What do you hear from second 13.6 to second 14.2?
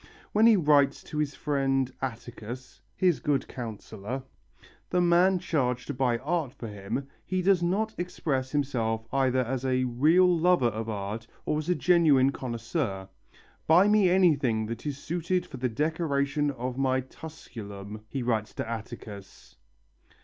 "Buy me